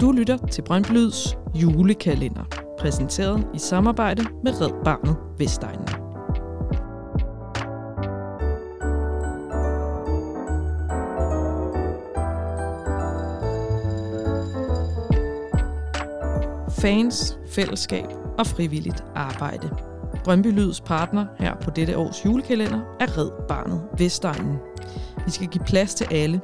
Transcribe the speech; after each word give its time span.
Du 0.00 0.12
lytter 0.12 0.46
til 0.46 0.62
Brøndby 0.62 0.90
Lyds 0.90 1.38
julekalender, 1.54 2.44
præsenteret 2.78 3.46
i 3.54 3.58
samarbejde 3.58 4.22
med 4.44 4.60
Red 4.60 4.84
Barnet 4.84 5.16
Vestegnen. 5.38 5.88
Fans, 16.70 17.38
fællesskab 17.48 18.06
og 18.38 18.46
frivilligt 18.46 19.04
arbejde. 19.14 19.70
Brøndby 20.24 20.46
Lyds 20.46 20.80
partner 20.80 21.26
her 21.38 21.54
på 21.54 21.70
dette 21.70 21.98
års 21.98 22.24
julekalender 22.24 22.80
er 23.00 23.18
Red 23.18 23.30
Barnet 23.48 23.82
Vestegnen. 23.98 24.58
Vi 25.24 25.30
skal 25.30 25.46
give 25.46 25.64
plads 25.64 25.94
til 25.94 26.06
alle, 26.10 26.40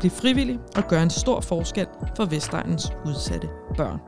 Bliv 0.00 0.10
frivillig 0.10 0.58
og 0.76 0.88
gør 0.88 1.02
en 1.02 1.10
stor 1.10 1.40
forskel 1.40 1.86
for 2.16 2.24
Vestegnens 2.24 2.92
udsatte 3.06 3.48
børn. 3.76 4.00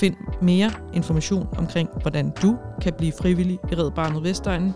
Find 0.00 0.14
mere 0.42 0.70
information 0.92 1.48
omkring, 1.58 1.88
hvordan 2.02 2.32
du 2.42 2.56
kan 2.82 2.92
blive 2.98 3.12
frivillig 3.20 3.58
i 3.72 3.74
Red 3.74 3.90
Barnet 3.90 4.22
Vestegnen, 4.22 4.74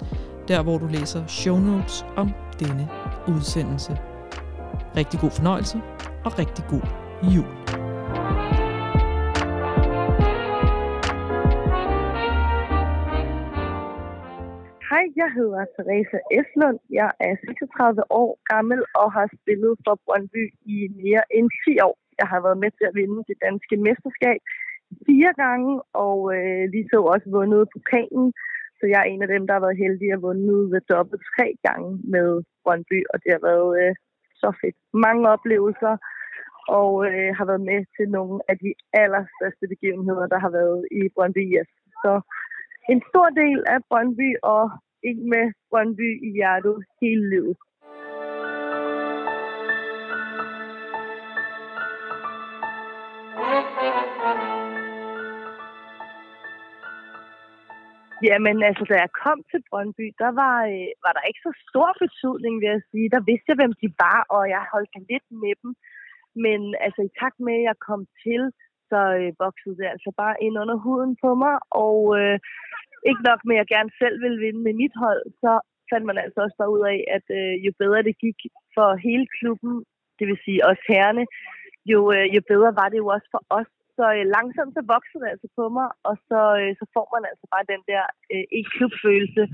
der 0.49 0.63
hvor 0.63 0.79
du 0.79 0.87
læser 0.87 1.27
show 1.27 1.59
notes 1.59 2.05
om 2.17 2.31
denne 2.61 2.89
udsendelse. 3.29 3.99
Rigtig 4.97 5.21
god 5.21 5.31
fornøjelse 5.31 5.81
og 6.25 6.39
rigtig 6.39 6.65
god 6.69 6.83
jul. 7.23 7.78
Hedder 15.59 15.75
Teresa 15.77 16.19
Eslund. 16.39 16.79
Jeg 17.01 17.11
er 17.27 17.35
36 17.37 18.13
år 18.21 18.31
gammel 18.53 18.81
og 19.01 19.09
har 19.17 19.27
spillet 19.39 19.73
for 19.85 19.95
Brøndby 20.05 20.45
i 20.75 20.77
mere 21.03 21.25
end 21.37 21.49
10 21.65 21.81
år. 21.89 21.97
Jeg 22.21 22.29
har 22.33 22.41
været 22.47 22.59
med 22.65 22.71
til 22.79 22.87
at 22.89 22.97
vinde 23.01 23.21
det 23.31 23.37
danske 23.47 23.77
mesterskab 23.87 24.41
fire 25.07 25.33
gange, 25.43 25.73
og 26.07 26.19
øh, 26.37 26.65
lige 26.73 26.89
så 26.93 26.99
også 27.13 27.29
vundet 27.37 27.73
pokalen. 27.75 28.27
Så 28.79 28.85
jeg 28.93 28.99
er 29.01 29.11
en 29.13 29.23
af 29.23 29.31
dem, 29.35 29.43
der 29.47 29.55
har 29.55 29.65
været 29.67 29.83
heldig 29.85 30.09
at 30.13 30.23
vundet 30.27 30.61
ved 30.73 30.83
dobbelt 30.93 31.23
tre 31.35 31.47
gange 31.67 31.91
med 32.15 32.29
Brøndby, 32.65 32.99
og 33.13 33.17
det 33.23 33.31
har 33.37 33.43
været 33.51 33.71
øh, 33.81 33.95
så 34.43 34.49
fedt. 34.61 34.77
Mange 35.07 35.25
oplevelser, 35.35 35.95
og 36.79 36.93
øh, 37.09 37.31
har 37.39 37.47
været 37.51 37.65
med 37.71 37.81
til 37.97 38.07
nogle 38.17 38.37
af 38.51 38.57
de 38.65 38.71
allerstørste 39.03 39.65
begivenheder, 39.73 40.27
der 40.33 40.39
har 40.45 40.53
været 40.61 40.81
i 40.99 41.01
Brøndby 41.15 41.43
IS. 41.53 41.71
Så 42.03 42.13
en 42.93 43.01
stor 43.11 43.29
del 43.43 43.59
af 43.75 43.79
Brøndby 43.89 44.29
og 44.55 44.65
ikke 45.03 45.23
med 45.35 45.53
Brøndby 45.71 46.09
i 46.27 46.31
hjertet 46.33 46.85
hele 47.01 47.31
livet. 47.31 47.57
Jamen 58.29 58.59
altså, 58.69 58.85
da 58.91 58.95
jeg 59.05 59.11
kom 59.25 59.39
til 59.51 59.61
Brøndby, 59.71 60.07
der 60.23 60.31
var, 60.43 60.57
øh, 60.75 60.91
var 61.05 61.13
der 61.15 61.29
ikke 61.29 61.43
så 61.49 61.53
stor 61.69 61.91
betydning, 62.05 62.55
vil 62.61 62.69
jeg 62.75 62.83
sige. 62.91 63.15
Der 63.17 63.23
vidste 63.31 63.49
jeg, 63.51 63.59
hvem 63.61 63.75
de 63.83 63.89
var, 64.05 64.19
og 64.37 64.43
jeg 64.55 64.63
holdt 64.73 64.95
lidt 65.11 65.27
med 65.43 65.55
dem. 65.63 65.71
Men 66.45 66.61
altså, 66.85 67.01
i 67.09 67.11
takt 67.21 67.39
med, 67.47 67.57
at 67.61 67.67
jeg 67.71 67.77
kom 67.89 68.03
til, 68.25 68.43
så 68.91 69.01
øh, 69.21 69.31
voksede 69.45 69.77
det 69.81 69.87
altså 69.95 70.11
bare 70.23 70.37
ind 70.47 70.55
under 70.63 70.77
huden 70.85 71.13
på 71.23 71.31
mig. 71.43 71.55
Og 71.87 71.99
øh, 72.21 72.39
ikke 73.09 73.23
nok 73.29 73.41
med, 73.45 73.57
at 73.57 73.61
jeg 73.61 73.73
gerne 73.77 73.93
selv 74.03 74.17
ville 74.25 74.43
vinde 74.45 74.63
med 74.67 74.75
mit 74.83 74.95
hold, 75.05 75.23
så 75.43 75.53
fandt 75.91 76.05
man 76.07 76.19
altså 76.25 76.39
også 76.45 76.57
bare 76.61 76.75
ud 76.77 76.85
af, 76.95 77.01
at 77.17 77.27
øh, 77.39 77.55
jo 77.67 77.71
bedre 77.83 78.07
det 78.09 78.17
gik 78.25 78.39
for 78.77 78.89
hele 79.07 79.27
klubben, 79.39 79.75
det 80.19 80.27
vil 80.29 80.39
sige 80.45 80.61
os 80.71 80.83
herrene, 80.91 81.25
jo, 81.93 82.01
øh, 82.17 82.27
jo 82.35 82.41
bedre 82.53 82.71
var 82.81 82.89
det 82.89 82.99
jo 83.03 83.09
også 83.15 83.29
for 83.35 83.43
os. 83.59 83.71
Så 83.97 84.05
øh, 84.17 84.25
langsomt 84.37 84.73
så 84.75 84.83
voksede 84.95 85.23
det 85.23 85.33
altså 85.35 85.49
på 85.59 85.65
mig, 85.77 85.89
og 86.09 86.15
så, 86.29 86.41
øh, 86.61 86.73
så 86.81 86.85
får 86.95 87.07
man 87.15 87.23
altså 87.31 87.47
bare 87.55 87.71
den 87.73 87.83
der 87.91 88.05
øh, 88.33 88.45
e-klubfølelse. 88.59 89.45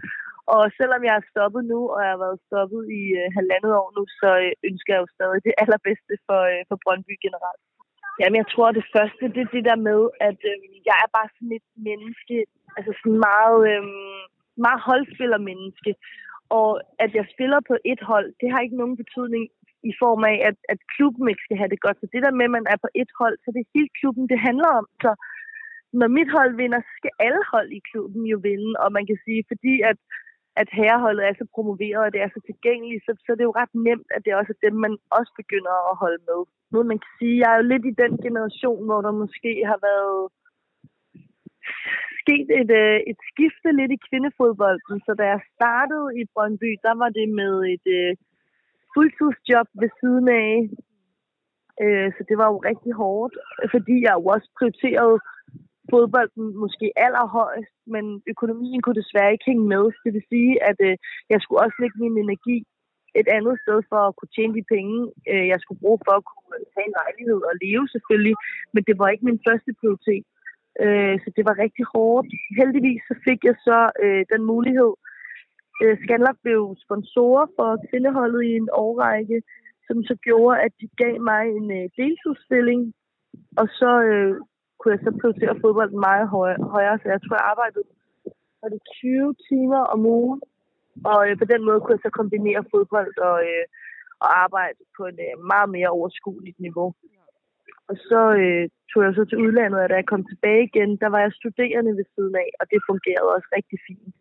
Og 0.54 0.62
selvom 0.78 1.02
jeg 1.08 1.14
er 1.16 1.30
stoppet 1.32 1.62
nu, 1.72 1.80
og 1.94 1.98
jeg 2.04 2.10
har 2.14 2.22
været 2.26 2.44
stoppet 2.48 2.82
i 3.00 3.02
øh, 3.20 3.26
halvandet 3.38 3.72
år 3.80 3.88
nu, 3.96 4.02
så 4.20 4.28
øh, 4.44 4.52
ønsker 4.68 4.90
jeg 4.92 5.02
jo 5.04 5.08
stadig 5.16 5.40
det 5.46 5.54
allerbedste 5.62 6.14
for, 6.26 6.40
øh, 6.52 6.62
for 6.68 6.76
Brøndby 6.84 7.14
generelt. 7.26 7.62
Jamen, 8.20 8.38
jeg 8.42 8.48
tror, 8.52 8.68
det 8.78 8.86
første, 8.96 9.24
det 9.34 9.40
er 9.42 9.54
det 9.56 9.64
der 9.70 9.78
med, 9.90 10.00
at 10.28 10.40
øh, 10.50 10.56
jeg 10.88 10.96
er 11.04 11.10
bare 11.16 11.28
sådan 11.34 11.54
et 11.58 11.68
menneske, 11.88 12.36
altså 12.76 12.92
sådan 12.98 13.20
meget, 13.30 13.60
øh, 13.72 13.84
meget 14.66 14.80
holdspillermenneske. 14.88 15.92
Og 16.58 16.70
at 17.04 17.10
jeg 17.18 17.26
spiller 17.34 17.60
på 17.70 17.76
et 17.92 18.00
hold, 18.10 18.28
det 18.40 18.48
har 18.52 18.60
ikke 18.60 18.80
nogen 18.82 18.96
betydning 19.02 19.44
i 19.90 19.92
form 20.02 20.22
af, 20.32 20.36
at, 20.48 20.56
at 20.72 20.78
klubben 20.94 21.28
ikke 21.28 21.46
skal 21.46 21.58
have 21.60 21.72
det 21.74 21.80
godt. 21.84 21.98
Så 22.00 22.06
det 22.12 22.22
der 22.24 22.38
med, 22.38 22.46
at 22.48 22.56
man 22.58 22.66
er 22.72 22.78
på 22.84 22.90
et 23.02 23.10
hold, 23.20 23.36
så 23.40 23.48
det 23.54 23.60
er 23.62 23.74
hele 23.76 23.90
klubben, 24.00 24.24
det 24.32 24.46
handler 24.48 24.70
om. 24.80 24.86
Så 25.02 25.10
når 26.00 26.08
mit 26.18 26.30
hold 26.36 26.52
vinder, 26.60 26.80
så 26.80 26.92
skal 27.00 27.12
alle 27.26 27.42
hold 27.52 27.68
i 27.78 27.80
klubben 27.90 28.22
jo 28.32 28.38
vinde. 28.48 28.70
Og 28.82 28.88
man 28.96 29.04
kan 29.08 29.18
sige, 29.24 29.42
fordi 29.50 29.74
at, 29.90 29.98
at 30.60 30.68
herreholdet 30.78 31.22
er 31.24 31.34
så 31.36 31.46
promoveret, 31.54 32.02
og 32.06 32.12
det 32.12 32.20
er 32.20 32.30
så 32.32 32.40
tilgængeligt, 32.50 33.04
så, 33.06 33.12
så 33.24 33.30
det 33.32 33.42
er 33.42 33.50
jo 33.50 33.60
ret 33.62 33.74
nemt, 33.88 34.08
at 34.14 34.20
det 34.22 34.30
er 34.30 34.40
også 34.42 34.54
dem, 34.64 34.74
man 34.86 34.94
også 35.18 35.32
begynder 35.40 35.74
at 35.90 35.98
holde 36.02 36.22
med. 36.28 36.40
Nu 36.70 36.76
man 36.82 37.00
kan 37.02 37.12
sige, 37.18 37.40
jeg 37.42 37.48
er 37.52 37.58
jo 37.60 37.70
lidt 37.72 37.86
i 37.90 37.98
den 38.02 38.12
generation, 38.26 38.80
hvor 38.88 39.00
der 39.06 39.20
måske 39.22 39.52
har 39.70 39.78
været 39.90 40.20
sket 42.24 42.48
et, 42.60 42.70
øh, 42.82 42.98
et 43.10 43.18
skifte 43.30 43.68
lidt 43.78 43.92
i 43.96 44.04
kvindefodbolden. 44.08 44.96
Så 45.06 45.12
da 45.20 45.24
jeg 45.34 45.40
startede 45.56 46.08
i 46.20 46.22
Brøndby, 46.34 46.70
der 46.86 46.94
var 47.02 47.10
det 47.18 47.28
med 47.40 47.54
et 47.74 47.86
øh, 47.98 48.12
fuldtidsjob 48.94 49.68
ved 49.82 49.90
siden 50.00 50.26
af. 50.46 50.52
Øh, 51.82 52.08
så 52.16 52.20
det 52.28 52.36
var 52.40 52.48
jo 52.52 52.58
rigtig 52.70 52.92
hårdt, 53.02 53.34
fordi 53.74 53.94
jeg 54.06 54.14
jo 54.18 54.24
også 54.34 54.48
prioriterede 54.58 55.18
fodbolden 55.90 56.46
måske 56.62 56.86
allerhøjst, 57.06 57.74
men 57.94 58.04
økonomien 58.32 58.80
kunne 58.82 59.00
desværre 59.02 59.32
ikke 59.32 59.48
hænge 59.50 59.66
med. 59.74 59.84
Det 60.04 60.10
vil 60.16 60.24
sige, 60.32 60.52
at 60.70 60.78
øh, 60.88 60.96
jeg 61.32 61.38
skulle 61.40 61.62
også 61.64 61.76
lægge 61.82 61.98
min 62.02 62.18
energi 62.26 62.58
et 63.20 63.28
andet 63.36 63.56
sted 63.64 63.78
for 63.90 64.00
at 64.08 64.16
kunne 64.16 64.34
tjene 64.36 64.54
de 64.58 64.64
penge, 64.74 64.98
øh, 65.30 65.46
jeg 65.52 65.58
skulle 65.60 65.82
bruge 65.84 66.00
for 66.06 66.14
at 66.16 66.24
kunne 66.30 66.58
tage 66.74 66.88
en 66.88 66.98
lejlighed 67.00 67.40
og 67.50 67.54
leve 67.64 67.84
selvfølgelig, 67.94 68.36
men 68.74 68.82
det 68.88 68.94
var 69.00 69.08
ikke 69.08 69.28
min 69.30 69.44
første 69.46 69.70
prioritet. 69.80 70.24
Øh, 70.82 71.14
så 71.22 71.28
det 71.36 71.44
var 71.48 71.62
rigtig 71.64 71.84
hårdt. 71.94 72.28
Heldigvis 72.58 73.02
så 73.08 73.14
fik 73.26 73.40
jeg 73.44 73.56
så 73.68 73.78
øh, 74.04 74.22
den 74.32 74.42
mulighed. 74.52 74.92
Øh, 75.82 75.96
Scanlab 76.02 76.36
blev 76.42 76.76
sponsorer 76.84 77.46
for 77.56 77.70
kvindeholdet 77.90 78.42
i 78.50 78.52
en 78.62 78.68
årrække, 78.72 79.42
som 79.86 79.96
så 80.08 80.14
gjorde, 80.26 80.60
at 80.66 80.72
de 80.80 80.88
gav 81.02 81.14
mig 81.30 81.42
en 81.58 81.66
øh, 81.78 81.86
deltidsstilling, 82.00 82.80
og 83.60 83.66
så 83.80 83.90
øh, 84.10 84.34
kunne 84.78 84.94
jeg 84.94 85.02
så 85.04 85.10
prioritere 85.20 85.60
fodbold 85.62 85.92
meget 86.08 86.26
højere, 86.74 86.98
så 86.98 87.06
jeg 87.14 87.20
tror, 87.22 87.36
jeg 87.36 87.50
arbejdede 87.52 87.84
var 88.64 88.70
det 88.74 88.82
20 89.00 89.34
timer 89.48 89.82
om 89.94 90.00
ugen, 90.18 90.40
og 91.10 91.20
øh, 91.26 91.34
på 91.40 91.46
den 91.52 91.60
måde 91.66 91.80
kunne 91.80 91.96
jeg 91.96 92.06
så 92.06 92.12
kombinere 92.20 92.62
fodbold 92.72 93.12
og, 93.30 93.36
øh, 93.50 93.64
og 94.22 94.28
arbejde 94.44 94.80
på 94.96 95.02
et 95.10 95.18
øh, 95.26 95.34
meget 95.52 95.68
mere 95.76 95.94
overskueligt 95.98 96.58
niveau. 96.66 96.88
Og 97.90 97.96
så 98.08 98.20
øh, 98.42 98.64
tog 98.90 99.00
jeg 99.04 99.14
så 99.14 99.24
til 99.24 99.38
udlandet, 99.44 99.80
og 99.82 99.88
da 99.90 99.94
jeg 100.00 100.10
kom 100.12 100.24
tilbage 100.26 100.62
igen, 100.70 100.90
der 101.02 101.08
var 101.14 101.20
jeg 101.24 101.32
studerende 101.40 101.92
ved 101.98 102.06
siden 102.14 102.34
af, 102.44 102.50
og 102.60 102.64
det 102.70 102.88
fungerede 102.90 103.34
også 103.36 103.48
rigtig 103.58 103.78
fint. 103.88 104.14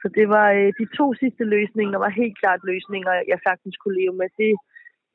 Så 0.00 0.06
det 0.18 0.26
var 0.36 0.48
øh, 0.58 0.70
de 0.80 0.86
to 0.98 1.06
sidste 1.22 1.44
løsninger, 1.54 2.04
var 2.06 2.20
helt 2.22 2.38
klart 2.42 2.60
løsninger, 2.70 3.12
jeg 3.32 3.38
sagtens 3.46 3.76
kunne 3.76 3.98
leve 4.02 4.16
med. 4.20 4.28
Det 4.42 4.52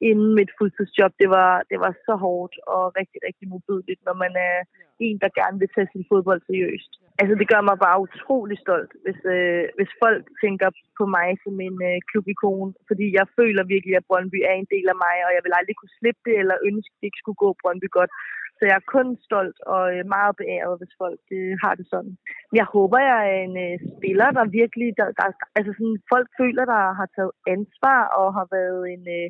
inden 0.09 0.31
mit 0.39 0.51
fuldtidsjob, 0.57 1.13
det 1.21 1.29
var, 1.37 1.51
det 1.71 1.77
var 1.83 1.93
så 2.05 2.13
hårdt 2.25 2.55
og 2.75 2.83
rigtig, 2.99 3.19
rigtig 3.27 3.45
modbydeligt, 3.51 4.01
når 4.07 4.15
man 4.23 4.33
er 4.49 4.57
en, 5.05 5.17
der 5.23 5.37
gerne 5.39 5.57
vil 5.61 5.73
tage 5.75 5.91
sin 5.93 6.05
fodbold 6.11 6.41
seriøst. 6.49 6.91
Altså, 7.21 7.33
det 7.39 7.47
gør 7.53 7.61
mig 7.69 7.77
bare 7.85 8.03
utrolig 8.05 8.57
stolt, 8.65 8.91
hvis, 9.03 9.19
øh, 9.35 9.63
hvis 9.77 9.91
folk 10.03 10.23
tænker 10.43 10.69
på 10.99 11.03
mig 11.15 11.29
som 11.43 11.55
en 11.67 11.77
øh, 11.89 11.97
klubikon, 12.11 12.69
fordi 12.89 13.05
jeg 13.19 13.25
føler 13.39 13.71
virkelig, 13.73 13.95
at 13.97 14.07
Brøndby 14.09 14.39
er 14.49 14.55
en 14.57 14.71
del 14.75 14.87
af 14.93 14.97
mig, 15.05 15.15
og 15.25 15.31
jeg 15.35 15.43
vil 15.45 15.57
aldrig 15.59 15.75
kunne 15.77 15.97
slippe 15.99 16.21
det, 16.27 16.35
eller 16.41 16.65
ønske, 16.69 16.93
at 16.93 16.99
det 16.99 17.07
ikke 17.07 17.23
skulle 17.23 17.43
gå 17.45 17.49
Brøndby 17.61 17.89
godt. 17.99 18.13
Så 18.57 18.61
jeg 18.69 18.77
er 18.79 18.91
kun 18.95 19.07
stolt 19.27 19.57
og 19.75 19.83
øh, 19.93 20.03
meget 20.15 20.33
beæret, 20.41 20.79
hvis 20.79 20.93
folk 21.03 21.23
øh, 21.39 21.53
har 21.63 21.73
det 21.79 21.85
sådan. 21.93 22.13
Jeg 22.59 22.67
håber, 22.75 22.99
jeg 23.09 23.19
er 23.33 23.39
en 23.47 23.55
øh, 23.67 23.75
spiller, 23.95 24.29
der 24.37 24.55
virkelig, 24.61 24.89
der, 24.99 25.07
der, 25.19 25.27
altså 25.57 25.71
sådan, 25.77 25.97
folk 26.13 26.27
føler, 26.41 26.63
der 26.73 26.81
har 26.99 27.07
taget 27.15 27.33
ansvar 27.55 28.01
og 28.19 28.27
har 28.37 28.47
været 28.57 28.81
en, 28.93 29.03
øh, 29.17 29.27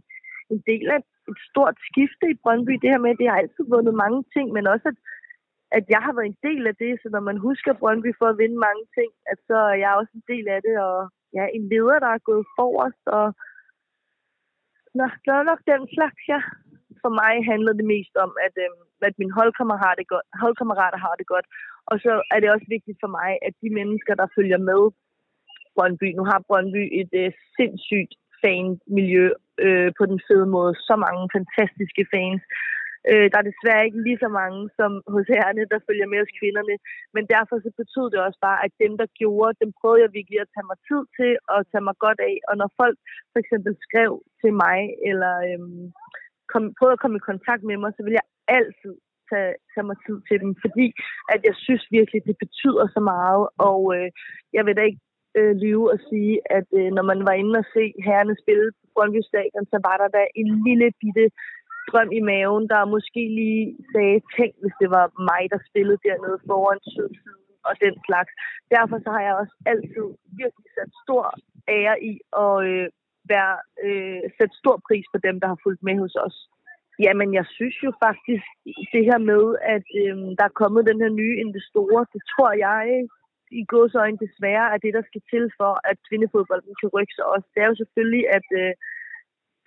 en 0.55 0.61
del 0.71 0.85
af 0.95 0.99
et 1.31 1.39
stort 1.49 1.77
skifte 1.89 2.25
i 2.29 2.39
Brøndby. 2.43 2.73
Det 2.81 2.89
her 2.93 3.01
med, 3.03 3.11
at 3.13 3.19
det 3.21 3.29
har 3.29 3.37
altid 3.37 3.63
vundet 3.73 4.01
mange 4.03 4.21
ting, 4.35 4.45
men 4.55 4.63
også 4.73 4.87
at, 4.91 4.97
at 5.77 5.85
jeg 5.93 6.01
har 6.05 6.13
været 6.13 6.31
en 6.33 6.41
del 6.49 6.63
af 6.71 6.75
det. 6.83 6.93
Så 7.01 7.07
når 7.15 7.23
man 7.29 7.37
husker 7.47 7.79
Brøndby 7.81 8.11
for 8.19 8.27
at 8.29 8.39
vinde 8.41 8.59
mange 8.67 8.85
ting, 8.97 9.09
at 9.31 9.37
så 9.49 9.57
er 9.71 9.77
jeg 9.83 9.91
også 9.99 10.13
en 10.15 10.25
del 10.33 10.45
af 10.55 10.59
det. 10.67 10.75
Og 10.89 10.97
ja, 11.37 11.43
en 11.57 11.63
leder, 11.71 11.99
der 12.05 12.11
er 12.13 12.27
gået 12.29 12.45
forrest. 12.57 13.03
Og 13.19 13.27
Nå, 14.97 15.05
det 15.23 15.31
er 15.31 15.49
nok 15.51 15.61
den 15.71 15.83
slags, 15.95 16.21
ja. 16.33 16.41
For 17.03 17.11
mig 17.21 17.35
handler 17.51 17.73
det 17.79 17.87
mest 17.95 18.13
om, 18.25 18.31
at, 18.45 18.55
øh, 18.65 18.69
at 19.09 19.15
mine 19.21 19.37
holdkammerater 19.39 19.85
har, 19.87 19.95
det 19.99 20.07
godt, 20.13 20.27
holdkammerater 20.43 20.99
har 21.05 21.15
det 21.19 21.27
godt. 21.33 21.47
Og 21.89 21.95
så 22.03 22.11
er 22.33 22.39
det 22.39 22.49
også 22.55 22.67
vigtigt 22.75 22.97
for 23.03 23.11
mig, 23.19 23.31
at 23.47 23.53
de 23.61 23.69
mennesker, 23.79 24.13
der 24.21 24.33
følger 24.37 24.59
med 24.69 24.81
Brøndby, 25.75 26.07
nu 26.17 26.23
har 26.31 26.47
Brøndby 26.47 26.83
et 27.01 27.13
øh, 27.21 27.31
sindssygt 27.57 28.13
fanmiljø 28.41 29.25
øh, 29.65 29.89
på 29.99 30.03
den 30.11 30.19
fede 30.27 30.47
måde. 30.55 30.73
Så 30.87 30.95
mange 31.05 31.23
fantastiske 31.37 32.03
fans. 32.13 32.43
Øh, 33.09 33.27
der 33.31 33.37
er 33.39 33.49
desværre 33.51 33.85
ikke 33.87 34.01
lige 34.07 34.23
så 34.25 34.29
mange 34.39 34.61
som 34.79 34.91
hos 35.13 35.25
herrene, 35.33 35.71
der 35.71 35.85
følger 35.87 36.07
med 36.11 36.19
os 36.23 36.35
kvinderne. 36.39 36.75
Men 37.15 37.23
derfor 37.33 37.55
så 37.57 37.69
betød 37.81 38.05
det 38.13 38.19
også 38.27 38.39
bare, 38.47 38.59
at 38.65 38.73
dem, 38.83 38.93
der 39.01 39.07
gjorde, 39.21 39.59
dem 39.61 39.71
prøvede 39.79 40.03
jeg 40.03 40.11
virkelig 40.17 40.39
at 40.41 40.51
tage 40.53 40.69
mig 40.71 40.79
tid 40.89 41.03
til 41.17 41.31
og 41.53 41.59
tage 41.71 41.85
mig 41.87 41.95
godt 42.05 42.19
af. 42.29 42.35
Og 42.49 42.53
når 42.61 42.69
folk 42.81 42.97
for 43.31 43.39
eksempel 43.43 43.73
skrev 43.87 44.11
til 44.41 44.51
mig, 44.63 44.79
eller 45.09 45.33
øhm, 45.49 45.85
kom, 46.51 46.63
prøvede 46.77 46.97
at 46.97 47.03
komme 47.03 47.17
i 47.19 47.27
kontakt 47.31 47.63
med 47.69 47.77
mig, 47.81 47.91
så 47.93 48.01
vil 48.03 48.17
jeg 48.19 48.27
altid 48.59 48.95
tage, 49.29 49.53
tage 49.73 49.87
mig 49.89 49.97
tid 50.05 50.17
til 50.29 50.37
dem, 50.43 50.51
fordi 50.63 50.87
at 51.33 51.39
jeg 51.47 51.55
synes 51.65 51.83
virkelig, 51.97 52.21
det 52.29 52.37
betyder 52.43 52.85
så 52.95 53.01
meget. 53.13 53.43
Og 53.69 53.79
øh, 53.95 54.09
jeg 54.57 54.63
vil 54.65 54.77
da 54.77 54.83
ikke 54.89 55.03
øh, 55.37 55.53
lyve 55.63 55.85
og 55.93 55.99
sige, 56.09 56.33
at 56.57 56.67
øh, 56.79 56.89
når 56.97 57.05
man 57.11 57.19
var 57.27 57.35
inde 57.41 57.59
og 57.63 57.67
se 57.75 57.83
herrene 58.05 58.35
spille 58.43 58.67
på 58.77 58.85
Brøndby 58.93 59.21
Stadion, 59.29 59.65
så 59.73 59.77
var 59.87 59.95
der 60.01 60.09
da 60.17 60.23
en 60.41 60.49
lille 60.67 60.87
bitte 61.01 61.25
drøm 61.89 62.11
i 62.19 62.21
maven, 62.29 62.65
der 62.73 62.91
måske 62.95 63.23
lige 63.39 63.65
sagde, 63.93 64.19
tænk 64.35 64.53
hvis 64.61 64.75
det 64.81 64.89
var 64.97 65.05
mig, 65.29 65.43
der 65.53 65.59
spillede 65.69 66.03
dernede 66.07 66.39
foran 66.47 66.79
sydsiden 66.93 67.41
og 67.69 67.73
den 67.85 67.95
slags. 68.07 68.31
Derfor 68.75 68.97
så 69.03 69.09
har 69.15 69.23
jeg 69.27 69.35
også 69.41 69.55
altid 69.71 70.05
virkelig 70.41 70.69
sat 70.75 70.91
stor 71.03 71.25
ære 71.77 71.95
i 72.11 72.13
at 72.43 72.55
øh, 72.69 72.87
være, 73.33 73.55
øh, 73.85 74.21
sætte 74.37 74.55
stor 74.61 74.77
pris 74.87 75.05
på 75.13 75.17
dem, 75.27 75.35
der 75.41 75.47
har 75.51 75.59
fulgt 75.63 75.83
med 75.87 75.95
hos 76.03 76.15
os. 76.25 76.37
Jamen, 77.05 77.29
jeg 77.39 77.45
synes 77.57 77.77
jo 77.85 77.91
faktisk, 78.05 78.45
det 78.93 79.03
her 79.09 79.19
med, 79.31 79.43
at 79.75 79.87
øh, 80.01 80.15
der 80.37 80.45
er 80.47 80.59
kommet 80.61 80.89
den 80.89 80.99
her 81.03 81.11
nye 81.21 81.35
investorer, 81.45 82.03
det 82.13 82.21
tror 82.33 82.51
jeg 82.67 82.85
i 83.59 83.61
godsøjne 83.73 84.23
desværre 84.25 84.67
er 84.73 84.79
det, 84.83 84.93
der 84.97 85.03
skal 85.09 85.21
til 85.31 85.45
for, 85.59 85.73
at 85.89 85.97
kvindefodbolden 86.07 86.73
kan 86.79 86.89
rykke 86.95 87.13
sig 87.15 87.25
også. 87.33 87.47
Det 87.53 87.59
er 87.61 87.69
jo 87.71 87.75
selvfølgelig, 87.81 88.23
at 88.37 88.47
øh, 88.61 88.73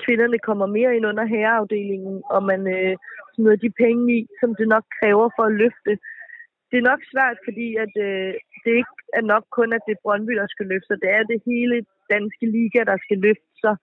kvinderne 0.05 0.39
kommer 0.49 0.67
mere 0.67 0.97
ind 0.97 1.07
under 1.11 1.25
herreafdelingen, 1.33 2.17
og 2.35 2.41
man 2.51 2.63
øh, 2.77 2.95
smider 3.35 3.59
de 3.65 3.71
penge 3.85 4.05
i, 4.17 4.21
som 4.41 4.51
det 4.59 4.69
nok 4.75 4.87
kræver 4.99 5.29
for 5.37 5.45
at 5.47 5.57
løfte. 5.63 5.93
Det 6.71 6.77
er 6.79 6.91
nok 6.93 7.03
svært, 7.13 7.39
fordi 7.47 7.69
at, 7.85 7.93
øh, 8.07 8.33
det 8.65 8.73
ikke 8.81 8.95
er 9.19 9.25
nok 9.33 9.45
kun, 9.59 9.69
at 9.77 9.83
det 9.87 9.93
er 9.95 10.05
Brøndby, 10.05 10.33
der 10.41 10.49
skal 10.55 10.67
løfte 10.73 10.89
sig. 10.89 10.99
Det 11.05 11.11
er 11.19 11.25
det 11.33 11.41
hele 11.51 11.77
danske 12.15 12.47
liga, 12.57 12.81
der 12.91 12.97
skal 13.05 13.19
løfte 13.27 13.53
sig. 13.65 13.75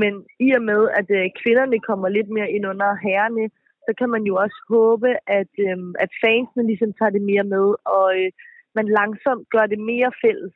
Men 0.00 0.12
i 0.46 0.48
og 0.58 0.62
med, 0.70 0.82
at 1.00 1.08
øh, 1.18 1.26
kvinderne 1.40 1.78
kommer 1.88 2.08
lidt 2.08 2.30
mere 2.36 2.50
ind 2.56 2.64
under 2.72 2.90
herrene, 3.06 3.44
så 3.86 3.92
kan 3.98 4.08
man 4.14 4.22
jo 4.30 4.34
også 4.44 4.58
håbe, 4.74 5.10
at, 5.40 5.52
øh, 5.66 5.78
at 6.04 6.10
fansene 6.24 6.66
ligesom 6.70 6.90
tager 6.98 7.14
det 7.16 7.22
mere 7.30 7.46
med, 7.54 7.66
og 7.96 8.06
øh, 8.20 8.30
man 8.78 8.88
langsomt 8.98 9.44
gør 9.54 9.66
det 9.72 9.80
mere 9.92 10.12
fælles. 10.22 10.54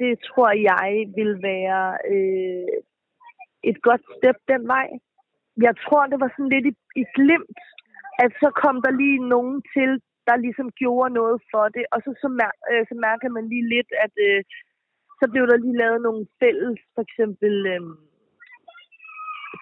Det 0.00 0.12
tror 0.28 0.50
jeg 0.70 0.90
vil 1.18 1.32
være 1.50 1.84
øh, 2.14 2.76
et 3.70 3.78
godt 3.86 4.02
step 4.16 4.38
den 4.52 4.62
vej. 4.74 4.88
Jeg 5.66 5.74
tror, 5.84 6.02
det 6.06 6.18
var 6.20 6.30
sådan 6.32 6.52
lidt 6.54 6.66
i, 6.72 6.74
i 7.02 7.04
glimt, 7.16 7.60
at 8.24 8.30
så 8.42 8.48
kom 8.62 8.76
der 8.84 8.92
lige 9.02 9.28
nogen 9.34 9.56
til, 9.74 9.90
der 10.28 10.36
ligesom 10.36 10.68
gjorde 10.80 11.14
noget 11.20 11.36
for 11.52 11.64
det, 11.76 11.84
og 11.92 11.98
så, 12.04 12.10
så, 12.22 12.28
mær, 12.38 12.52
øh, 12.70 12.82
så 12.90 12.94
mærker 13.06 13.28
man 13.36 13.44
lige 13.52 13.66
lidt, 13.74 13.90
at 14.04 14.14
øh, 14.28 14.40
så 15.20 15.24
blev 15.32 15.44
der 15.50 15.56
lige 15.64 15.80
lavet 15.82 16.00
nogle 16.06 16.24
fælles, 16.40 16.78
for 16.94 17.02
eksempel 17.06 17.54
øh, 17.74 17.82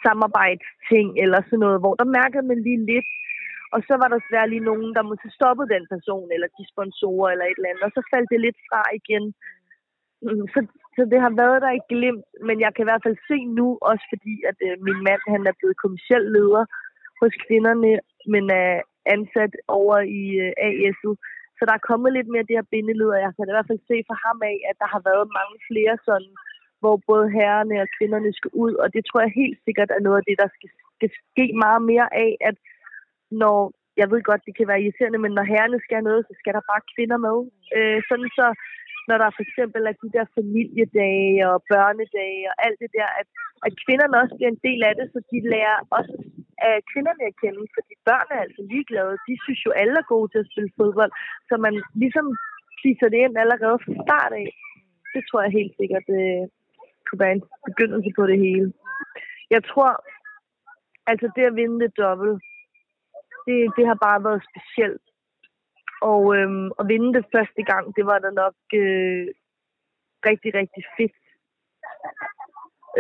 samarbejdsting 0.05 1.08
eller 1.22 1.40
sådan 1.43 1.62
noget, 1.64 1.78
hvor 1.82 1.94
der 2.00 2.08
mærker 2.19 2.43
man 2.50 2.58
lige 2.66 2.82
lidt, 2.93 3.10
og 3.75 3.81
så 3.88 3.94
var 4.00 4.09
der 4.09 4.19
desværre 4.19 4.50
lige 4.50 4.69
nogen, 4.70 4.91
der 4.97 5.09
måtte 5.11 5.37
stoppe 5.38 5.65
den 5.75 5.85
person, 5.93 6.29
eller 6.35 6.49
de 6.59 6.65
sponsorer, 6.73 7.29
eller 7.31 7.47
et 7.47 7.59
eller 7.59 7.70
andet, 7.70 7.88
og 7.88 7.93
så 7.97 8.03
faldt 8.12 8.29
det 8.32 8.41
lidt 8.47 8.61
fra 8.69 8.82
igen. 9.00 9.25
Mm, 10.25 10.44
så, 10.53 10.61
så 10.97 11.03
det 11.12 11.20
har 11.25 11.32
været 11.43 11.59
der 11.65 11.73
i 11.79 11.87
glimt, 11.93 12.25
men 12.49 12.56
jeg 12.65 12.70
kan 12.73 12.85
i 12.85 12.91
hvert 12.91 13.05
fald 13.06 13.19
se 13.31 13.38
nu, 13.59 13.67
også 13.91 14.05
fordi 14.12 14.35
at 14.50 14.59
øh, 14.67 14.75
min 14.87 15.00
mand 15.09 15.23
han 15.35 15.43
er 15.50 15.59
blevet 15.59 15.81
kommersiel 15.82 16.25
leder 16.37 16.65
hos 17.20 17.35
kvinderne, 17.47 17.93
men 18.32 18.44
er 18.62 18.75
ansat 19.15 19.55
over 19.79 19.97
i 20.20 20.23
øh, 20.44 20.53
ASU. 20.67 21.12
Så 21.56 21.62
der 21.69 21.75
er 21.76 21.88
kommet 21.91 22.11
lidt 22.12 22.29
mere 22.32 22.49
det 22.49 22.59
her 22.59 22.70
bindeled, 22.73 23.09
og 23.15 23.20
jeg 23.25 23.32
kan 23.35 23.49
i 23.50 23.56
hvert 23.56 23.70
fald 23.70 23.82
se 23.91 23.97
for 24.09 24.17
ham 24.26 24.38
af, 24.53 24.56
at 24.70 24.76
der 24.82 24.88
har 24.94 25.03
været 25.11 25.37
mange 25.38 25.56
flere 25.69 25.94
sådan, 26.09 26.35
hvor 26.81 26.97
både 27.11 27.26
herrerne 27.38 27.76
og 27.85 27.88
kvinderne 27.97 28.31
skal 28.38 28.50
ud, 28.65 28.75
og 28.82 28.87
det 28.94 29.03
tror 29.05 29.20
jeg 29.23 29.38
helt 29.43 29.59
sikkert 29.67 29.91
er 29.91 30.03
noget 30.06 30.19
af 30.20 30.26
det, 30.29 30.37
der 30.43 30.49
skal, 30.56 30.70
skal 30.97 31.11
ske 31.20 31.47
meget 31.65 31.82
mere 31.91 32.09
af, 32.25 32.32
at 32.49 32.56
når, 33.43 33.59
jeg 34.01 34.07
ved 34.11 34.23
godt, 34.23 34.47
det 34.47 34.55
kan 34.57 34.69
være 34.71 34.83
irriterende, 34.83 35.19
men 35.25 35.33
når 35.35 35.45
herrerne 35.53 35.81
skal 35.87 36.03
noget, 36.09 36.23
så 36.29 36.35
skal 36.41 36.53
der 36.57 36.71
bare 36.71 36.89
kvinder 36.95 37.19
med. 37.27 37.37
Øh, 37.77 37.99
sådan 38.09 38.31
så 38.39 38.47
når 39.09 39.17
der 39.23 39.31
for 39.37 39.43
eksempel 39.47 39.83
er 39.91 39.95
de 40.03 40.11
der 40.17 40.27
familiedage 40.37 41.43
og 41.53 41.59
børnedage 41.73 42.45
og 42.51 42.57
alt 42.67 42.79
det 42.83 42.91
der, 42.99 43.09
at, 43.21 43.29
at 43.67 43.73
kvinderne 43.85 44.21
også 44.23 44.35
bliver 44.37 44.53
en 44.53 44.65
del 44.69 44.81
af 44.89 44.95
det, 44.99 45.07
så 45.13 45.19
de 45.31 45.39
lærer 45.53 45.79
også 45.99 46.15
af 46.69 46.77
kvinderne 46.93 47.23
at 47.31 47.39
kende, 47.43 47.63
fordi 47.77 47.93
børn 48.09 48.29
er 48.37 48.41
altså 48.47 48.61
ligeglade. 48.73 49.13
De 49.29 49.35
synes 49.45 49.61
jo 49.67 49.71
alle 49.81 49.97
er 50.03 50.13
gode 50.15 50.29
til 50.31 50.43
at 50.43 50.51
spille 50.53 50.77
fodbold, 50.79 51.13
så 51.49 51.55
man 51.67 51.75
ligesom 52.03 52.27
fiser 52.83 53.09
det 53.13 53.19
ind 53.25 53.35
allerede 53.43 53.79
fra 53.85 53.93
start 54.05 54.33
af. 54.43 54.49
Det 55.15 55.23
tror 55.25 55.41
jeg 55.43 55.59
helt 55.59 55.75
sikkert 55.81 56.07
øh, 56.21 56.43
kunne 57.07 57.23
være 57.25 57.37
en 57.39 57.45
begyndelse 57.69 58.11
på 58.19 58.25
det 58.31 58.39
hele. 58.47 58.69
Jeg 59.55 59.63
tror, 59.71 59.91
altså 61.11 61.27
det 61.37 61.45
at 61.51 61.57
vinde 61.61 61.79
det 61.85 61.93
dobbelt, 62.03 62.43
det, 63.49 63.59
det 63.77 63.85
har 63.91 63.99
bare 64.06 64.25
været 64.27 64.47
specielt. 64.50 65.06
Og 66.11 66.23
øhm, 66.37 66.67
at 66.81 66.85
vinde 66.93 67.11
det 67.19 67.25
første 67.35 67.62
gang, 67.71 67.85
det 67.97 68.05
var 68.11 68.19
da 68.19 68.31
nok 68.43 68.56
øh, 68.83 69.27
rigtig, 70.29 70.50
rigtig 70.61 70.83
fedt. 70.97 71.19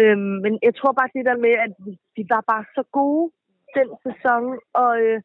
Øhm, 0.00 0.36
men 0.44 0.52
jeg 0.66 0.74
tror 0.74 0.92
bare 0.98 1.14
det 1.16 1.24
der 1.30 1.38
med, 1.46 1.54
at 1.66 1.72
vi, 2.16 2.22
var 2.32 2.42
bare 2.52 2.64
så 2.76 2.82
gode 2.98 3.26
den 3.78 3.88
sæson, 4.06 4.44
og, 4.82 4.92
øh, 5.04 5.20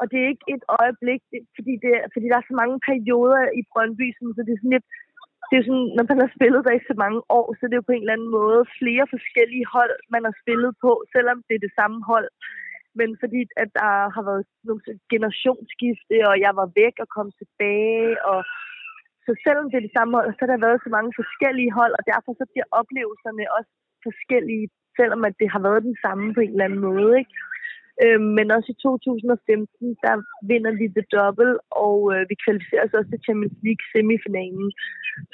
og 0.00 0.04
det 0.10 0.18
er 0.20 0.28
ikke 0.32 0.48
et 0.54 0.64
øjeblik, 0.80 1.20
det, 1.32 1.40
fordi, 1.56 1.72
det, 1.82 1.92
fordi 2.14 2.26
der 2.30 2.38
er 2.38 2.48
så 2.50 2.56
mange 2.62 2.76
perioder 2.88 3.42
i 3.60 3.62
Brøndby, 3.72 4.06
så 4.18 4.42
det 4.46 4.52
er 4.52 4.60
sådan 4.60 4.76
lidt, 4.76 4.88
det 5.48 5.56
er 5.56 5.64
sådan, 5.68 5.88
når 5.96 6.04
man 6.10 6.20
har 6.24 6.30
spillet 6.36 6.60
der 6.66 6.74
i 6.76 6.88
så 6.90 6.94
mange 7.04 7.20
år, 7.38 7.46
så 7.54 7.62
det 7.64 7.74
er 7.74 7.82
jo 7.82 7.88
på 7.88 7.96
en 7.96 8.04
eller 8.04 8.16
anden 8.16 8.34
måde 8.40 8.60
flere 8.80 9.06
forskellige 9.14 9.66
hold, 9.76 9.94
man 10.14 10.22
har 10.28 10.34
spillet 10.42 10.72
på, 10.84 10.92
selvom 11.14 11.38
det 11.46 11.54
er 11.54 11.64
det 11.66 11.76
samme 11.80 11.98
hold 12.10 12.28
men 12.98 13.08
fordi 13.22 13.40
at 13.62 13.70
der 13.80 13.92
har 14.14 14.24
været 14.30 14.44
nogle 14.68 14.82
generationsskifte, 15.12 16.16
og 16.30 16.34
jeg 16.44 16.52
var 16.60 16.68
væk 16.80 16.94
og 17.02 17.08
kom 17.16 17.28
tilbage, 17.40 18.12
og 18.30 18.38
så 19.24 19.30
selvom 19.44 19.66
det 19.68 19.76
er 19.76 19.86
det 19.86 19.96
samme 19.96 20.12
hold, 20.16 20.28
så 20.30 20.40
har 20.42 20.50
der 20.52 20.66
været 20.66 20.80
så 20.84 20.90
mange 20.96 21.12
forskellige 21.20 21.72
hold, 21.78 21.92
og 21.98 22.02
derfor 22.12 22.30
så 22.40 22.44
bliver 22.52 22.68
oplevelserne 22.80 23.44
også 23.58 23.72
forskellige, 24.06 24.66
selvom 24.98 25.22
at 25.28 25.34
det 25.40 25.48
har 25.54 25.62
været 25.66 25.86
den 25.88 25.96
samme 26.04 26.26
på 26.34 26.40
en 26.40 26.52
eller 26.54 26.68
anden 26.68 26.84
måde. 26.88 27.10
Ikke? 27.20 27.32
Øhm, 28.04 28.28
men 28.38 28.46
også 28.56 28.68
i 28.72 28.80
2015, 28.82 29.96
der 30.04 30.14
vinder 30.50 30.72
vi 30.80 30.86
The 30.96 31.04
Double, 31.14 31.54
og 31.84 31.98
øh, 32.14 32.22
vi 32.30 32.34
kvalificerer 32.44 32.84
os 32.86 32.98
også 32.98 33.10
til 33.10 33.24
Champions 33.26 33.58
League 33.66 33.84
semifinalen. 33.92 34.68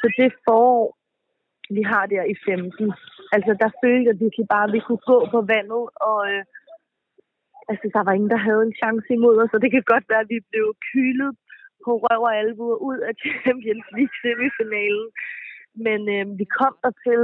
Så 0.00 0.06
det 0.18 0.30
forår, 0.46 0.84
vi 1.76 1.82
har 1.92 2.04
der 2.14 2.24
i 2.34 2.36
15, 2.44 2.92
altså 3.34 3.52
der 3.62 3.70
følte 3.82 4.08
jeg 4.10 4.20
virkelig 4.24 4.46
bare, 4.54 4.66
at 4.68 4.74
vi 4.76 4.80
kunne 4.86 5.04
gå 5.12 5.18
på 5.34 5.40
vandet, 5.52 5.84
og 6.08 6.18
øh, 6.30 6.42
altså, 7.70 7.86
der 7.96 8.02
var 8.06 8.12
ingen, 8.14 8.32
der 8.34 8.46
havde 8.48 8.62
en 8.68 8.78
chance 8.82 9.08
imod 9.18 9.36
os, 9.42 9.54
og 9.54 9.60
det 9.62 9.70
kan 9.72 9.84
godt 9.92 10.06
være, 10.10 10.24
at 10.24 10.32
vi 10.34 10.40
blev 10.50 10.66
kylet 10.90 11.32
på 11.84 11.90
røv 12.04 12.22
og 12.28 12.36
albuer 12.40 12.78
ud 12.88 12.98
af 13.08 13.12
Champions 13.42 13.86
League 13.94 14.16
semifinalen. 14.22 15.08
Men 15.86 16.00
øh, 16.16 16.24
vi 16.40 16.46
kom 16.58 16.74
der 16.84 16.92
til, 17.04 17.20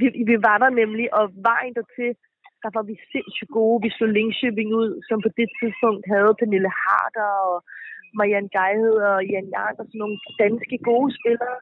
vi, 0.00 0.06
vi 0.30 0.36
var 0.48 0.58
der 0.62 0.70
nemlig, 0.82 1.06
og 1.18 1.24
vejen 1.50 1.74
dertil, 1.78 2.12
der 2.62 2.70
var 2.76 2.84
vi 2.90 2.94
sindssygt 3.12 3.52
gode. 3.58 3.82
Vi 3.86 3.90
slog 3.96 4.10
Linköping 4.16 4.70
ud, 4.82 4.90
som 5.08 5.18
på 5.24 5.30
det 5.38 5.48
tidspunkt 5.60 6.04
havde 6.14 6.38
Pernille 6.40 6.72
Harder 6.82 7.32
og 7.50 7.56
Marianne 8.18 8.52
Geihed 8.56 8.96
og 9.10 9.18
Jan 9.32 9.48
Jark 9.56 9.76
og 9.80 9.86
sådan 9.86 10.02
nogle 10.02 10.18
danske 10.42 10.78
gode 10.88 11.10
spillere. 11.18 11.58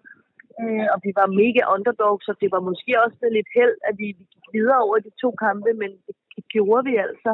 Øh, 0.61 0.87
og 0.93 0.99
vi 1.05 1.11
var 1.21 1.37
mega 1.43 1.62
underdogs, 1.75 2.25
så 2.26 2.33
det 2.43 2.49
var 2.55 2.62
måske 2.69 2.93
også 3.05 3.19
lidt 3.37 3.50
held, 3.57 3.76
at 3.88 3.95
vi, 4.03 4.09
vi 4.19 4.25
gik 4.35 4.47
videre 4.57 4.81
over 4.87 4.97
de 5.07 5.12
to 5.23 5.31
kampe, 5.45 5.71
men 5.83 5.91
det, 6.05 6.14
det 6.37 6.45
gjorde 6.55 6.85
vi 6.91 6.95
altså. 7.07 7.33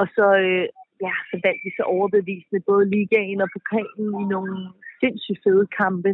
Og 0.00 0.06
så, 0.16 0.26
øh, 0.46 0.66
ja, 1.06 1.14
så 1.30 1.36
vandt 1.44 1.60
vi 1.66 1.70
så 1.78 1.84
overbevisende 1.96 2.68
både 2.70 2.84
ligaen 2.94 3.40
og 3.44 3.50
pokalen 3.56 4.08
i 4.22 4.24
nogle 4.34 4.54
sindssygt 5.00 5.42
fede 5.44 5.66
kampe. 5.80 6.10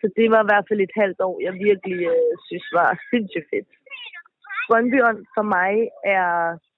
Så 0.00 0.06
det 0.18 0.26
var 0.32 0.40
i 0.42 0.48
hvert 0.50 0.66
fald 0.68 0.80
et 0.80 0.98
halvt 1.02 1.20
år, 1.28 1.36
jeg 1.46 1.54
virkelig 1.68 1.98
øh, 2.14 2.32
synes 2.48 2.66
var 2.78 2.90
sindssygt 3.10 3.48
fedt. 3.52 3.70
Brøndbyånd 4.66 5.20
for 5.36 5.44
mig 5.56 5.72
er 6.18 6.28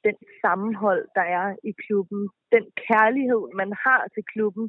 den 0.07 0.17
sammenhold, 0.43 1.03
der 1.19 1.27
er 1.39 1.47
i 1.71 1.73
klubben. 1.85 2.21
Den 2.55 2.65
kærlighed, 2.89 3.45
man 3.61 3.71
har 3.85 4.03
til 4.15 4.25
klubben. 4.33 4.67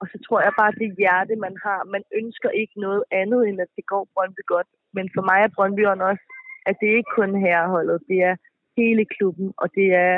Og 0.00 0.06
så 0.10 0.16
tror 0.24 0.40
jeg 0.46 0.52
bare, 0.60 0.78
det 0.82 0.98
hjerte, 1.00 1.34
man 1.46 1.54
har. 1.64 1.80
Man 1.94 2.04
ønsker 2.20 2.50
ikke 2.62 2.76
noget 2.86 3.02
andet, 3.20 3.40
end 3.48 3.58
at 3.64 3.70
det 3.76 3.84
går 3.92 4.04
Brøndby 4.14 4.42
godt. 4.54 4.70
Men 4.96 5.06
for 5.14 5.22
mig 5.30 5.38
er 5.42 5.54
Brøndbyen 5.56 6.00
også, 6.10 6.24
at 6.68 6.74
det 6.80 6.96
ikke 6.98 7.12
kun 7.18 7.32
herreholdet. 7.44 7.98
Det 8.10 8.18
er 8.30 8.34
hele 8.80 9.04
klubben, 9.14 9.48
og 9.62 9.68
det 9.76 9.88
er 10.06 10.14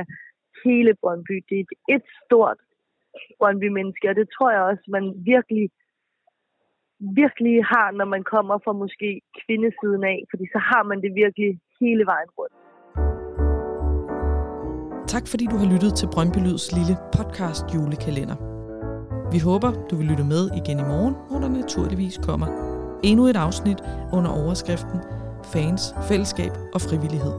hele 0.64 0.92
Brøndby. 1.02 1.36
Det 1.48 1.58
er 1.60 1.94
et 1.96 2.06
stort 2.24 2.58
Brøndby-menneske, 3.38 4.08
og 4.10 4.16
det 4.20 4.28
tror 4.34 4.50
jeg 4.56 4.62
også, 4.70 4.84
man 4.96 5.04
virkelig, 5.32 5.70
virkelig 7.22 7.64
har, 7.72 7.90
når 7.90 8.04
man 8.14 8.22
kommer 8.34 8.56
fra 8.64 8.72
måske 8.72 9.10
kvindesiden 9.40 10.04
af, 10.04 10.18
fordi 10.30 10.44
så 10.54 10.58
har 10.70 10.82
man 10.90 10.98
det 11.04 11.12
virkelig 11.22 11.50
hele 11.80 12.04
vejen 12.12 12.30
rundt. 12.38 12.56
Tak 15.14 15.24
fordi 15.30 15.44
du 15.52 15.56
har 15.62 15.68
lyttet 15.72 15.92
til 15.94 16.08
Brøndby 16.14 16.40
Lyds 16.46 16.66
lille 16.78 16.94
podcast 17.18 17.64
julekalender. 17.74 18.36
Vi 19.34 19.38
håber, 19.48 19.70
du 19.90 19.94
vil 19.96 20.06
lytte 20.10 20.26
med 20.34 20.44
igen 20.60 20.78
i 20.84 20.86
morgen, 20.92 21.14
hvor 21.28 21.38
der 21.44 21.50
naturligvis 21.60 22.16
kommer 22.28 22.48
endnu 23.10 23.24
et 23.26 23.38
afsnit 23.46 23.80
under 24.16 24.30
overskriften 24.42 24.98
Fans, 25.52 25.82
Fællesskab 26.08 26.52
og 26.74 26.80
Frivillighed. 26.86 27.34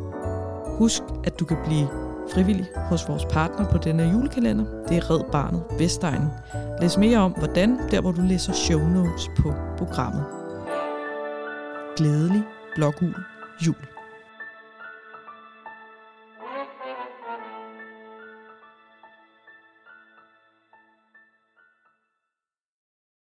Husk, 0.79 1.03
at 1.27 1.33
du 1.39 1.45
kan 1.45 1.59
blive 1.67 1.87
frivillig 2.33 2.65
hos 2.75 3.07
vores 3.07 3.25
partner 3.25 3.71
på 3.71 3.77
denne 3.77 4.03
julekalender. 4.03 4.65
Det 4.89 4.97
er 4.97 5.11
Red 5.11 5.31
Barnet 5.31 5.63
Vestegnen. 5.79 6.29
Læs 6.81 6.97
mere 6.97 7.17
om, 7.17 7.31
hvordan, 7.31 7.79
der 7.91 8.01
hvor 8.01 8.11
du 8.11 8.21
læser 8.21 8.53
show 8.53 8.79
notes 8.79 9.29
på 9.37 9.53
programmet. 9.77 10.25
Glædelig 11.97 12.43
blågul 12.75 13.15
jul. 13.67 13.75